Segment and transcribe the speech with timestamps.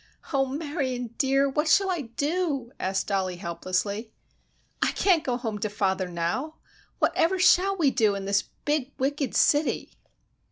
[0.33, 4.11] "Oh, Marion, dear, what shall we do?" asked Dollie helplessly.
[4.81, 6.55] "I can't go home to father now!
[6.97, 9.91] Whatever shall we do in this big, wicked city?"